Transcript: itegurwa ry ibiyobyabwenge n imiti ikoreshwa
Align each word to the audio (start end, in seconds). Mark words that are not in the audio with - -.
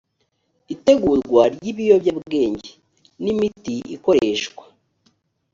itegurwa 0.73 1.41
ry 1.53 1.63
ibiyobyabwenge 1.71 2.71
n 3.23 3.25
imiti 3.33 3.75
ikoreshwa 3.95 4.63